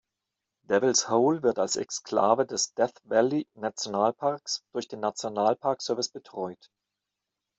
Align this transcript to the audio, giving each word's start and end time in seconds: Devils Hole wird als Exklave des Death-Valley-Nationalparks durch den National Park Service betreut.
Devils 0.63 1.09
Hole 1.09 1.43
wird 1.43 1.59
als 1.59 1.75
Exklave 1.75 2.47
des 2.47 2.73
Death-Valley-Nationalparks 2.73 4.63
durch 4.71 4.87
den 4.87 4.99
National 4.99 5.55
Park 5.55 5.79
Service 5.83 6.09
betreut. 6.09 6.71